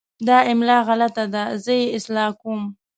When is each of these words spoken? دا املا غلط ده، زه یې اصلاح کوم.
دا 0.27 0.37
املا 0.51 0.77
غلط 0.87 1.15
ده، 1.33 1.43
زه 1.63 1.71
یې 1.79 1.87
اصلاح 1.97 2.29
کوم. 2.41 2.61